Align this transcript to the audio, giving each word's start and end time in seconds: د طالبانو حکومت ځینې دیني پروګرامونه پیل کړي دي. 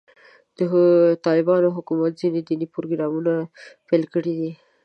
د 0.57 0.59
طالبانو 1.25 1.67
حکومت 1.75 2.11
ځینې 2.21 2.39
دیني 2.47 2.67
پروګرامونه 2.75 3.33
پیل 3.87 4.03
کړي 4.13 4.33
دي. 4.39 4.51